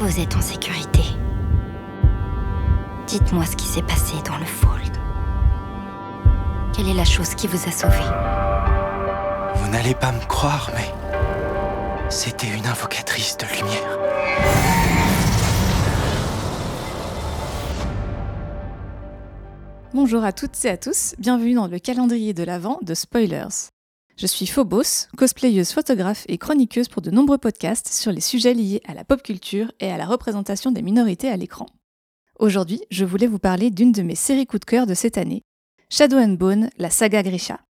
Vous 0.00 0.18
êtes 0.18 0.34
en 0.34 0.40
sécurité. 0.40 1.02
Dites-moi 3.06 3.44
ce 3.44 3.54
qui 3.54 3.66
s'est 3.66 3.82
passé 3.82 4.14
dans 4.24 4.38
le 4.38 4.46
fold. 4.46 4.96
Quelle 6.74 6.88
est 6.88 6.94
la 6.94 7.04
chose 7.04 7.34
qui 7.34 7.46
vous 7.46 7.68
a 7.68 7.70
sauvé? 7.70 8.02
Vous 9.56 9.70
n'allez 9.70 9.94
pas 9.94 10.10
me 10.12 10.24
croire, 10.24 10.70
mais 10.74 10.90
c'était 12.08 12.48
une 12.48 12.66
invocatrice 12.66 13.36
de 13.36 13.44
lumière. 13.44 13.98
Bonjour 19.92 20.24
à 20.24 20.32
toutes 20.32 20.64
et 20.64 20.70
à 20.70 20.78
tous, 20.78 21.14
bienvenue 21.18 21.52
dans 21.52 21.66
le 21.66 21.78
calendrier 21.78 22.32
de 22.32 22.42
l'Avent 22.42 22.78
de 22.80 22.94
Spoilers. 22.94 23.68
Je 24.20 24.26
suis 24.26 24.46
Phobos, 24.46 25.08
cosplayeuse, 25.16 25.72
photographe 25.72 26.26
et 26.28 26.36
chroniqueuse 26.36 26.88
pour 26.88 27.00
de 27.00 27.10
nombreux 27.10 27.38
podcasts 27.38 27.88
sur 27.88 28.12
les 28.12 28.20
sujets 28.20 28.52
liés 28.52 28.82
à 28.86 28.92
la 28.92 29.02
pop 29.02 29.22
culture 29.22 29.72
et 29.80 29.90
à 29.90 29.96
la 29.96 30.04
représentation 30.04 30.72
des 30.72 30.82
minorités 30.82 31.30
à 31.30 31.38
l'écran. 31.38 31.64
Aujourd'hui, 32.38 32.82
je 32.90 33.06
voulais 33.06 33.26
vous 33.26 33.38
parler 33.38 33.70
d'une 33.70 33.92
de 33.92 34.02
mes 34.02 34.14
séries 34.14 34.44
coup 34.44 34.58
de 34.58 34.66
cœur 34.66 34.84
de 34.86 34.92
cette 34.92 35.16
année, 35.16 35.40
Shadow 35.88 36.18
and 36.18 36.34
Bone, 36.34 36.68
la 36.76 36.90
saga 36.90 37.22
Grisha. 37.22 37.60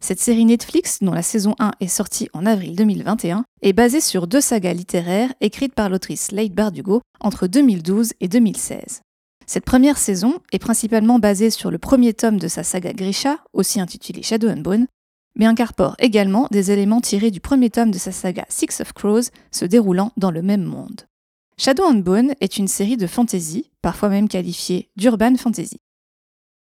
Cette 0.00 0.18
série 0.18 0.44
Netflix, 0.44 0.98
dont 1.00 1.12
la 1.12 1.22
saison 1.22 1.54
1 1.60 1.74
est 1.78 1.86
sortie 1.86 2.28
en 2.32 2.44
avril 2.44 2.74
2021, 2.74 3.44
est 3.62 3.72
basée 3.72 4.00
sur 4.00 4.26
deux 4.26 4.40
sagas 4.40 4.72
littéraires 4.72 5.32
écrites 5.40 5.74
par 5.74 5.90
l'autrice 5.90 6.32
Leigh 6.32 6.52
Bardugo 6.52 7.02
entre 7.20 7.46
2012 7.46 8.14
et 8.18 8.26
2016. 8.26 9.02
Cette 9.46 9.64
première 9.64 9.96
saison 9.96 10.40
est 10.50 10.58
principalement 10.58 11.20
basée 11.20 11.50
sur 11.50 11.70
le 11.70 11.78
premier 11.78 12.14
tome 12.14 12.40
de 12.40 12.48
sa 12.48 12.64
saga 12.64 12.92
Grisha, 12.94 13.38
aussi 13.52 13.80
intitulé 13.80 14.22
Shadow 14.22 14.48
and 14.48 14.62
Bone, 14.62 14.86
mais 15.36 15.46
incorpore 15.46 15.96
également 15.98 16.48
des 16.50 16.70
éléments 16.70 17.00
tirés 17.00 17.30
du 17.30 17.40
premier 17.40 17.70
tome 17.70 17.90
de 17.90 17.98
sa 17.98 18.12
saga 18.12 18.44
Six 18.48 18.80
of 18.80 18.92
Crows, 18.92 19.30
se 19.50 19.64
déroulant 19.64 20.12
dans 20.16 20.30
le 20.30 20.42
même 20.42 20.64
monde. 20.64 21.02
Shadow 21.58 21.84
and 21.84 22.00
Bone 22.00 22.34
est 22.40 22.56
une 22.56 22.68
série 22.68 22.96
de 22.96 23.06
fantasy, 23.06 23.70
parfois 23.82 24.08
même 24.08 24.28
qualifiée 24.28 24.90
d'urban 24.96 25.36
fantasy. 25.36 25.78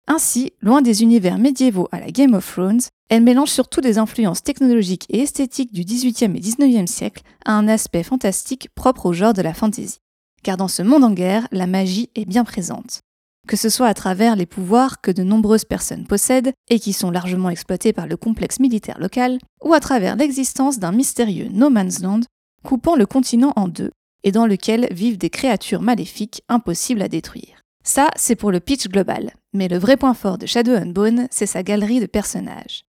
Ainsi, 0.07 0.51
loin 0.61 0.81
des 0.81 1.03
univers 1.03 1.37
médiévaux 1.37 1.87
à 1.91 1.99
la 1.99 2.11
Game 2.11 2.33
of 2.33 2.51
Thrones, 2.51 2.81
elle 3.09 3.23
mélange 3.23 3.51
surtout 3.51 3.79
des 3.79 3.97
influences 3.97 4.43
technologiques 4.43 5.05
et 5.09 5.21
esthétiques 5.21 5.71
du 5.71 5.83
XVIIIe 5.83 6.35
et 6.35 6.39
XIXe 6.39 6.91
siècle 6.91 7.23
à 7.45 7.53
un 7.53 7.67
aspect 7.67 8.03
fantastique 8.03 8.69
propre 8.75 9.05
au 9.05 9.13
genre 9.13 9.33
de 9.33 9.41
la 9.41 9.53
fantasy. 9.53 9.99
Car 10.43 10.57
dans 10.57 10.67
ce 10.67 10.81
monde 10.81 11.03
en 11.03 11.11
guerre, 11.11 11.47
la 11.51 11.67
magie 11.67 12.09
est 12.15 12.25
bien 12.25 12.43
présente. 12.43 13.01
Que 13.47 13.55
ce 13.57 13.69
soit 13.69 13.87
à 13.87 13.93
travers 13.93 14.35
les 14.35 14.45
pouvoirs 14.45 15.01
que 15.01 15.11
de 15.11 15.23
nombreuses 15.23 15.65
personnes 15.65 16.05
possèdent 16.05 16.53
et 16.69 16.79
qui 16.79 16.93
sont 16.93 17.11
largement 17.11 17.49
exploités 17.49 17.93
par 17.93 18.07
le 18.07 18.17
complexe 18.17 18.59
militaire 18.59 18.99
local, 18.99 19.39
ou 19.63 19.73
à 19.73 19.79
travers 19.79 20.15
l'existence 20.15 20.79
d'un 20.79 20.91
mystérieux 20.91 21.49
No 21.51 21.69
Man's 21.69 22.01
Land 22.01 22.21
coupant 22.63 22.95
le 22.95 23.05
continent 23.05 23.53
en 23.55 23.67
deux 23.67 23.91
et 24.23 24.31
dans 24.31 24.45
lequel 24.45 24.87
vivent 24.91 25.17
des 25.17 25.29
créatures 25.29 25.81
maléfiques 25.81 26.43
impossibles 26.49 27.01
à 27.01 27.07
détruire. 27.07 27.63
Ça, 27.83 28.09
c'est 28.15 28.35
pour 28.35 28.51
le 28.51 28.59
pitch 28.59 28.87
global, 28.87 29.31
mais 29.53 29.67
le 29.67 29.77
vrai 29.77 29.97
point 29.97 30.13
fort 30.13 30.37
de 30.37 30.45
Shadow 30.45 30.75
and 30.75 30.87
Bone, 30.87 31.27
c'est 31.31 31.45
sa 31.45 31.63
galerie 31.63 32.01
de 32.01 32.05
personnages. 32.05 32.83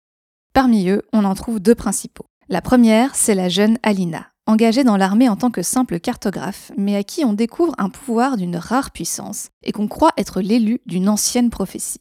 Parmi 0.52 0.88
eux, 0.88 1.02
on 1.12 1.24
en 1.24 1.34
trouve 1.34 1.60
deux 1.60 1.74
principaux. 1.74 2.26
La 2.48 2.62
première, 2.62 3.14
c'est 3.16 3.34
la 3.34 3.48
jeune 3.48 3.78
Alina, 3.82 4.28
engagée 4.46 4.84
dans 4.84 4.96
l'armée 4.96 5.28
en 5.28 5.36
tant 5.36 5.50
que 5.50 5.62
simple 5.62 6.00
cartographe, 6.00 6.72
mais 6.76 6.96
à 6.96 7.02
qui 7.02 7.24
on 7.24 7.32
découvre 7.32 7.74
un 7.78 7.88
pouvoir 7.88 8.36
d'une 8.36 8.56
rare 8.56 8.90
puissance 8.90 9.48
et 9.62 9.72
qu'on 9.72 9.88
croit 9.88 10.12
être 10.16 10.40
l'élu 10.40 10.80
d'une 10.86 11.08
ancienne 11.08 11.50
prophétie. 11.50 12.00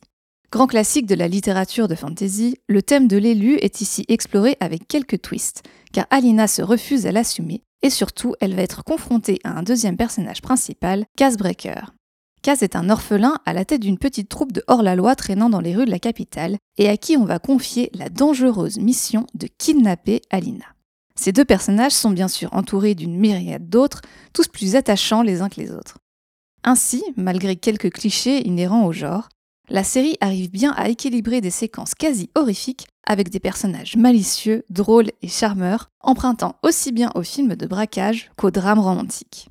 Grand 0.52 0.68
classique 0.68 1.06
de 1.06 1.16
la 1.16 1.28
littérature 1.28 1.88
de 1.88 1.96
fantasy, 1.96 2.56
le 2.68 2.82
thème 2.82 3.08
de 3.08 3.18
l'élu 3.18 3.56
est 3.56 3.82
ici 3.82 4.06
exploré 4.08 4.58
avec 4.60 4.88
quelques 4.88 5.22
twists, 5.22 5.64
car 5.92 6.06
Alina 6.12 6.48
se 6.48 6.62
refuse 6.62 7.06
à 7.08 7.12
l'assumer 7.12 7.62
et 7.82 7.90
surtout, 7.90 8.34
elle 8.42 8.56
va 8.56 8.64
être 8.64 8.84
confrontée 8.84 9.40
à 9.44 9.52
un 9.52 9.62
deuxième 9.62 9.98
personnage 9.98 10.42
principal, 10.42 11.06
Casbreaker. 11.18 11.94
Kaz 12.42 12.64
est 12.64 12.76
un 12.76 12.90
orphelin 12.90 13.36
à 13.46 13.54
la 13.54 13.66
tête 13.66 13.82
d'une 13.82 13.98
petite 13.98 14.30
troupe 14.30 14.52
de 14.52 14.64
hors-la-loi 14.68 15.16
traînant 15.16 15.50
dans 15.50 15.62
les 15.62 15.76
rues 15.76 15.86
de 15.86 15.92
la 15.92 16.00
capitale 16.00 16.58
et 16.78 16.90
à 16.90 16.98
qui 16.98 17.18
on 17.18 17.26
va 17.26 17.40
confier 17.40 17.90
la 17.94 18.10
dangereuse 18.10 18.78
mission 18.78 19.26
de 19.34 19.48
kidnapper 19.48 20.22
Alina. 20.30 20.75
Ces 21.20 21.32
deux 21.32 21.46
personnages 21.46 21.94
sont 21.94 22.12
bien 22.12 22.28
sûr 22.28 22.54
entourés 22.54 22.96
d'une 22.96 23.18
myriade 23.18 23.70
d'autres, 23.70 24.02
tous 24.34 24.48
plus 24.48 24.76
attachants 24.76 25.22
les 25.22 25.42
uns 25.42 25.50
que 25.50 25.60
les 25.60 25.72
autres. 25.72 25.98
Ainsi, 26.64 27.04
malgré 27.16 27.56
quelques 27.56 27.92
clichés 27.92 28.46
inhérents 28.48 28.86
au 28.86 28.92
genre, 28.92 29.30
la 29.70 29.84
série 29.84 30.18
arrive 30.22 30.52
bien 30.52 30.74
à 30.74 30.90
équilibrer 30.90 31.42
des 31.42 31.50
séquences 31.50 31.96
quasi 31.96 32.30
horrifiques 32.36 32.88
avec 33.08 33.30
des 33.30 33.40
personnages 33.40 33.96
malicieux, 33.96 34.64
drôles 34.70 35.12
et 35.22 35.28
charmeurs, 35.28 35.90
empruntant 36.02 36.56
aussi 36.64 36.92
bien 36.92 37.12
aux 37.16 37.24
films 37.24 37.56
de 37.56 37.66
braquage 37.66 38.32
qu'aux 38.36 38.52
drames 38.52 38.80
romantiques. 38.80 39.50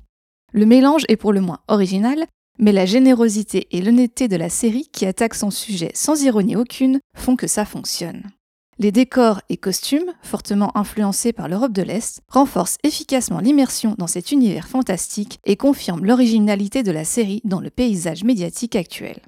Le 0.53 0.65
mélange 0.65 1.05
est 1.09 1.17
pour 1.17 1.33
le 1.33 1.41
moins 1.41 1.59
original, 1.67 2.25
mais 2.59 2.71
la 2.71 2.85
générosité 2.85 3.67
et 3.71 3.81
l'honnêteté 3.81 4.27
de 4.27 4.37
la 4.37 4.49
série, 4.49 4.87
qui 4.93 5.05
attaque 5.05 5.35
son 5.35 5.51
sujet 5.51 5.91
sans 5.93 6.23
ironie 6.23 6.55
aucune, 6.55 6.99
font 7.17 7.35
que 7.35 7.47
ça 7.47 7.65
fonctionne. 7.65 8.23
Les 8.77 8.91
décors 8.91 9.39
et 9.47 9.55
costumes, 9.55 10.11
fortement 10.21 10.77
influencés 10.77 11.31
par 11.31 11.47
l'Europe 11.47 11.71
de 11.71 11.81
l'Est, 11.81 12.19
renforcent 12.27 12.77
efficacement 12.83 13.39
l'immersion 13.39 13.95
dans 13.97 14.07
cet 14.07 14.33
univers 14.33 14.67
fantastique 14.67 15.39
et 15.45 15.55
confirment 15.55 16.03
l'originalité 16.03 16.83
de 16.83 16.91
la 16.91 17.05
série 17.05 17.39
dans 17.45 17.61
le 17.61 17.69
paysage 17.69 18.25
médiatique 18.25 18.75
actuel. 18.75 19.21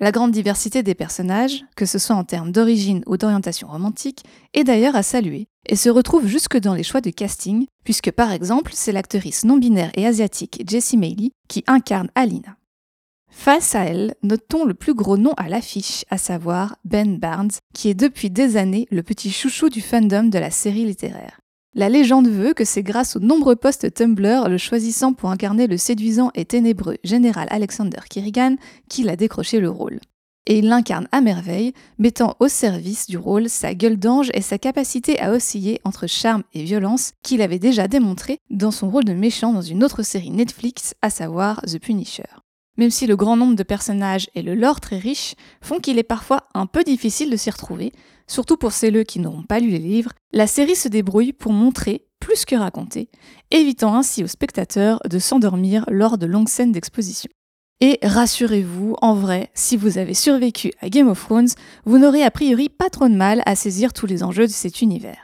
La 0.00 0.12
grande 0.12 0.32
diversité 0.32 0.82
des 0.82 0.94
personnages, 0.94 1.64
que 1.76 1.86
ce 1.86 1.98
soit 1.98 2.14
en 2.14 2.24
termes 2.24 2.52
d'origine 2.52 3.02
ou 3.06 3.16
d'orientation 3.16 3.68
romantique, 3.68 4.22
est 4.52 4.64
d'ailleurs 4.64 4.96
à 4.96 5.02
saluer, 5.02 5.46
et 5.66 5.76
se 5.76 5.88
retrouve 5.88 6.26
jusque 6.26 6.58
dans 6.58 6.74
les 6.74 6.82
choix 6.82 7.00
de 7.00 7.08
casting, 7.08 7.64
puisque 7.84 8.10
par 8.10 8.32
exemple, 8.32 8.72
c'est 8.74 8.92
l'actrice 8.92 9.46
non-binaire 9.46 9.92
et 9.94 10.06
asiatique 10.06 10.62
Jessie 10.68 10.98
Mailey 10.98 11.30
qui 11.48 11.64
incarne 11.66 12.10
Alina. 12.14 12.56
Face 13.36 13.74
à 13.74 13.84
elle, 13.84 14.14
notons 14.22 14.64
le 14.64 14.72
plus 14.72 14.94
gros 14.94 15.18
nom 15.18 15.34
à 15.36 15.50
l'affiche, 15.50 16.06
à 16.08 16.16
savoir 16.16 16.76
Ben 16.86 17.18
Barnes, 17.18 17.50
qui 17.74 17.90
est 17.90 17.94
depuis 17.94 18.30
des 18.30 18.56
années 18.56 18.86
le 18.90 19.02
petit 19.02 19.30
chouchou 19.30 19.68
du 19.68 19.82
fandom 19.82 20.30
de 20.30 20.38
la 20.38 20.50
série 20.50 20.86
littéraire. 20.86 21.40
La 21.74 21.90
légende 21.90 22.28
veut 22.28 22.54
que 22.54 22.64
c'est 22.64 22.82
grâce 22.82 23.16
aux 23.16 23.20
nombreux 23.20 23.56
posts 23.56 23.92
Tumblr 23.92 24.48
le 24.48 24.56
choisissant 24.56 25.12
pour 25.12 25.30
incarner 25.30 25.66
le 25.66 25.76
séduisant 25.76 26.30
et 26.34 26.46
ténébreux 26.46 26.96
général 27.04 27.48
Alexander 27.50 27.98
Kirigan 28.08 28.56
qu'il 28.88 29.10
a 29.10 29.16
décroché 29.16 29.60
le 29.60 29.68
rôle. 29.68 29.98
Et 30.46 30.60
il 30.60 30.68
l'incarne 30.68 31.08
à 31.12 31.20
merveille, 31.20 31.74
mettant 31.98 32.36
au 32.40 32.48
service 32.48 33.08
du 33.08 33.18
rôle 33.18 33.50
sa 33.50 33.74
gueule 33.74 33.98
d'ange 33.98 34.30
et 34.32 34.42
sa 34.42 34.56
capacité 34.56 35.20
à 35.20 35.32
osciller 35.32 35.80
entre 35.84 36.06
charme 36.06 36.44
et 36.54 36.62
violence 36.62 37.12
qu'il 37.22 37.42
avait 37.42 37.58
déjà 37.58 37.88
démontré 37.88 38.38
dans 38.48 38.70
son 38.70 38.88
rôle 38.88 39.04
de 39.04 39.12
méchant 39.12 39.52
dans 39.52 39.60
une 39.60 39.84
autre 39.84 40.02
série 40.02 40.30
Netflix, 40.30 40.94
à 41.02 41.10
savoir 41.10 41.60
The 41.62 41.78
Punisher. 41.78 42.43
Même 42.76 42.90
si 42.90 43.06
le 43.06 43.16
grand 43.16 43.36
nombre 43.36 43.54
de 43.54 43.62
personnages 43.62 44.28
et 44.34 44.42
le 44.42 44.54
lore 44.54 44.80
très 44.80 44.98
riche 44.98 45.34
font 45.60 45.78
qu'il 45.78 45.98
est 45.98 46.02
parfois 46.02 46.42
un 46.54 46.66
peu 46.66 46.82
difficile 46.82 47.30
de 47.30 47.36
s'y 47.36 47.50
retrouver, 47.50 47.92
surtout 48.26 48.56
pour 48.56 48.72
celles 48.72 49.04
qui 49.04 49.20
n'auront 49.20 49.44
pas 49.44 49.60
lu 49.60 49.70
les 49.70 49.78
livres, 49.78 50.12
la 50.32 50.46
série 50.46 50.76
se 50.76 50.88
débrouille 50.88 51.32
pour 51.32 51.52
montrer 51.52 52.06
plus 52.18 52.44
que 52.44 52.56
raconter, 52.56 53.10
évitant 53.50 53.94
ainsi 53.94 54.24
aux 54.24 54.28
spectateurs 54.28 54.98
de 55.08 55.18
s'endormir 55.18 55.84
lors 55.88 56.18
de 56.18 56.26
longues 56.26 56.48
scènes 56.48 56.72
d'exposition. 56.72 57.30
Et 57.80 57.98
rassurez-vous, 58.02 58.96
en 59.02 59.14
vrai, 59.14 59.50
si 59.54 59.76
vous 59.76 59.98
avez 59.98 60.14
survécu 60.14 60.72
à 60.80 60.88
Game 60.88 61.08
of 61.08 61.22
Thrones, 61.22 61.50
vous 61.84 61.98
n'aurez 61.98 62.22
a 62.22 62.30
priori 62.30 62.68
pas 62.68 62.88
trop 62.88 63.08
de 63.08 63.14
mal 63.14 63.42
à 63.46 63.56
saisir 63.56 63.92
tous 63.92 64.06
les 64.06 64.22
enjeux 64.22 64.46
de 64.46 64.52
cet 64.52 64.80
univers. 64.80 65.23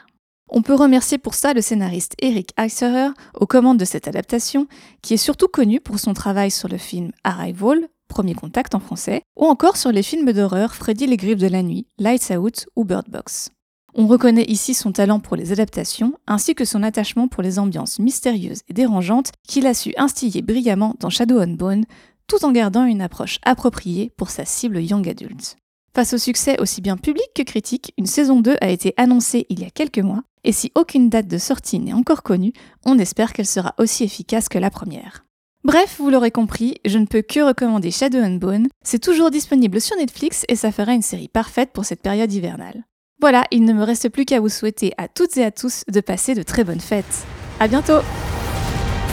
On 0.52 0.62
peut 0.62 0.74
remercier 0.74 1.16
pour 1.16 1.34
ça 1.34 1.54
le 1.54 1.60
scénariste 1.60 2.14
Eric 2.20 2.52
Eiserer 2.58 3.10
aux 3.34 3.46
commandes 3.46 3.78
de 3.78 3.84
cette 3.84 4.08
adaptation, 4.08 4.66
qui 5.00 5.14
est 5.14 5.16
surtout 5.16 5.46
connu 5.46 5.78
pour 5.78 6.00
son 6.00 6.12
travail 6.12 6.50
sur 6.50 6.68
le 6.68 6.76
film 6.76 7.12
Arrival, 7.22 7.88
Premier 8.08 8.34
Contact 8.34 8.74
en 8.74 8.80
français, 8.80 9.22
ou 9.36 9.44
encore 9.44 9.76
sur 9.76 9.92
les 9.92 10.02
films 10.02 10.32
d'horreur 10.32 10.74
Freddy 10.74 11.06
les 11.06 11.16
Griffes 11.16 11.38
de 11.38 11.46
la 11.46 11.62
Nuit, 11.62 11.86
Lights 12.00 12.32
Out 12.36 12.66
ou 12.74 12.84
Bird 12.84 13.08
Box. 13.08 13.50
On 13.94 14.08
reconnaît 14.08 14.44
ici 14.44 14.74
son 14.74 14.90
talent 14.90 15.20
pour 15.20 15.36
les 15.36 15.52
adaptations, 15.52 16.14
ainsi 16.26 16.56
que 16.56 16.64
son 16.64 16.82
attachement 16.82 17.28
pour 17.28 17.44
les 17.44 17.60
ambiances 17.60 18.00
mystérieuses 18.00 18.62
et 18.68 18.72
dérangeantes 18.72 19.30
qu'il 19.46 19.68
a 19.68 19.74
su 19.74 19.92
instiller 19.96 20.42
brillamment 20.42 20.96
dans 20.98 21.10
Shadow 21.10 21.40
and 21.40 21.54
Bone, 21.54 21.84
tout 22.26 22.44
en 22.44 22.50
gardant 22.50 22.84
une 22.84 23.02
approche 23.02 23.38
appropriée 23.44 24.10
pour 24.16 24.30
sa 24.30 24.44
cible 24.44 24.80
young 24.80 25.08
adult. 25.08 25.56
Face 25.94 26.12
au 26.12 26.18
succès 26.18 26.60
aussi 26.60 26.80
bien 26.80 26.96
public 26.96 27.26
que 27.34 27.42
critique, 27.42 27.92
une 27.98 28.06
saison 28.06 28.40
2 28.40 28.56
a 28.60 28.70
été 28.70 28.94
annoncée 28.96 29.46
il 29.48 29.60
y 29.60 29.64
a 29.64 29.70
quelques 29.70 29.98
mois, 29.98 30.22
et 30.44 30.52
si 30.52 30.70
aucune 30.76 31.10
date 31.10 31.26
de 31.26 31.36
sortie 31.36 31.80
n'est 31.80 31.92
encore 31.92 32.22
connue, 32.22 32.52
on 32.86 32.98
espère 32.98 33.32
qu'elle 33.32 33.46
sera 33.46 33.74
aussi 33.76 34.04
efficace 34.04 34.48
que 34.48 34.58
la 34.58 34.70
première. 34.70 35.24
Bref, 35.64 35.96
vous 35.98 36.08
l'aurez 36.08 36.30
compris, 36.30 36.76
je 36.86 36.96
ne 36.98 37.06
peux 37.06 37.22
que 37.22 37.40
recommander 37.40 37.90
Shadow 37.90 38.20
and 38.20 38.36
Bone. 38.36 38.68
C'est 38.82 39.02
toujours 39.02 39.30
disponible 39.30 39.80
sur 39.80 39.96
Netflix 39.96 40.44
et 40.48 40.56
ça 40.56 40.72
fera 40.72 40.92
une 40.92 41.02
série 41.02 41.28
parfaite 41.28 41.70
pour 41.72 41.84
cette 41.84 42.02
période 42.02 42.32
hivernale. 42.32 42.84
Voilà, 43.20 43.44
il 43.50 43.64
ne 43.64 43.74
me 43.74 43.82
reste 43.82 44.08
plus 44.08 44.24
qu'à 44.24 44.40
vous 44.40 44.48
souhaiter 44.48 44.94
à 44.96 45.08
toutes 45.08 45.36
et 45.36 45.44
à 45.44 45.50
tous 45.50 45.82
de 45.92 46.00
passer 46.00 46.34
de 46.34 46.42
très 46.42 46.64
bonnes 46.64 46.80
fêtes. 46.80 47.26
À 47.58 47.68
bientôt 47.68 47.98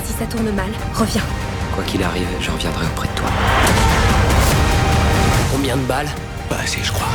Si 0.06 0.14
ça 0.14 0.26
tourne 0.28 0.52
mal, 0.52 0.70
reviens. 0.94 1.24
Quoi 1.74 1.84
qu'il 1.84 2.02
arrive, 2.04 2.28
je 2.40 2.52
reviendrai 2.52 2.86
auprès 2.86 3.08
de 3.10 3.14
toi. 3.16 3.30
Combien 5.52 5.76
de 5.76 5.84
balles? 5.84 6.08
Pas 6.50 6.58
assez, 6.64 6.82
je 6.84 6.92
crois. 6.92 7.08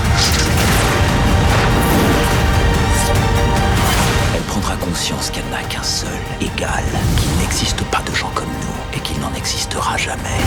Elle 4.35 4.43
prendra 4.43 4.77
conscience 4.77 5.31
qu'elle 5.31 5.49
n'a 5.51 5.63
qu'un 5.63 5.83
seul 5.83 6.09
égal, 6.41 6.85
qu'il 7.17 7.31
n'existe 7.41 7.83
pas 7.85 8.03
de 8.03 8.15
gens 8.15 8.31
comme 8.35 8.49
nous 8.49 8.97
et 8.99 9.01
qu'il 9.01 9.19
n'en 9.21 9.33
existera 9.35 9.97
jamais. 9.97 10.39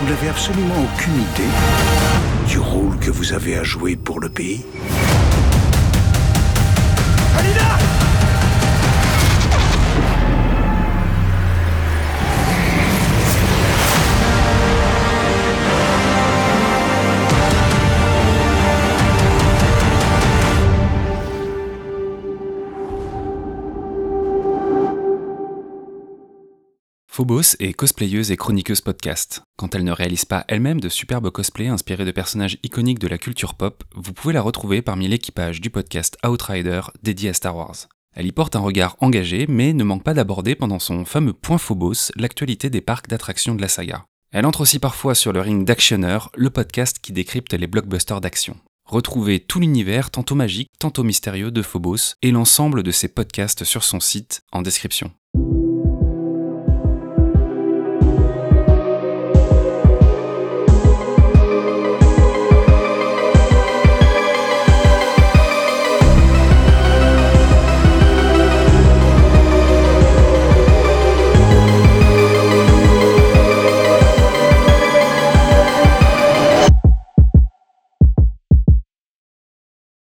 Vous 0.00 0.08
n'avez 0.08 0.28
absolument 0.30 0.74
aucune 0.94 1.14
idée 1.14 1.52
du 2.48 2.58
rôle 2.58 2.98
que 2.98 3.10
vous 3.10 3.32
avez 3.34 3.58
à 3.58 3.64
jouer 3.64 3.96
pour 3.96 4.20
le 4.20 4.30
pays? 4.30 4.64
Phobos 27.20 27.54
est 27.58 27.74
cosplayeuse 27.74 28.30
et 28.30 28.38
chroniqueuse 28.38 28.80
podcast. 28.80 29.42
Quand 29.58 29.74
elle 29.74 29.84
ne 29.84 29.92
réalise 29.92 30.24
pas 30.24 30.46
elle-même 30.48 30.80
de 30.80 30.88
superbes 30.88 31.28
cosplays 31.28 31.68
inspirés 31.68 32.06
de 32.06 32.12
personnages 32.12 32.56
iconiques 32.62 32.98
de 32.98 33.08
la 33.08 33.18
culture 33.18 33.56
pop, 33.56 33.84
vous 33.94 34.14
pouvez 34.14 34.32
la 34.32 34.40
retrouver 34.40 34.80
parmi 34.80 35.06
l'équipage 35.06 35.60
du 35.60 35.68
podcast 35.68 36.16
Outrider 36.26 36.80
dédié 37.02 37.28
à 37.28 37.34
Star 37.34 37.54
Wars. 37.54 37.76
Elle 38.16 38.24
y 38.24 38.32
porte 38.32 38.56
un 38.56 38.60
regard 38.60 38.96
engagé, 39.00 39.44
mais 39.46 39.74
ne 39.74 39.84
manque 39.84 40.02
pas 40.02 40.14
d'aborder 40.14 40.54
pendant 40.54 40.78
son 40.78 41.04
fameux 41.04 41.34
point 41.34 41.58
Phobos 41.58 42.10
l'actualité 42.16 42.70
des 42.70 42.80
parcs 42.80 43.08
d'attractions 43.08 43.54
de 43.54 43.60
la 43.60 43.68
saga. 43.68 44.06
Elle 44.32 44.46
entre 44.46 44.62
aussi 44.62 44.78
parfois 44.78 45.14
sur 45.14 45.34
le 45.34 45.42
ring 45.42 45.66
d'Actionneur, 45.66 46.30
le 46.34 46.48
podcast 46.48 47.00
qui 47.02 47.12
décrypte 47.12 47.52
les 47.52 47.66
blockbusters 47.66 48.22
d'action. 48.22 48.56
Retrouvez 48.86 49.40
tout 49.40 49.60
l'univers 49.60 50.10
tantôt 50.10 50.36
magique, 50.36 50.70
tantôt 50.78 51.04
mystérieux 51.04 51.50
de 51.50 51.60
Phobos 51.60 52.14
et 52.22 52.30
l'ensemble 52.30 52.82
de 52.82 52.90
ses 52.90 53.08
podcasts 53.08 53.64
sur 53.64 53.84
son 53.84 54.00
site 54.00 54.40
en 54.52 54.62
description. 54.62 55.12